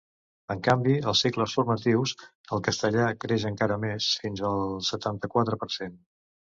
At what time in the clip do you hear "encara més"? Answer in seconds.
3.53-4.11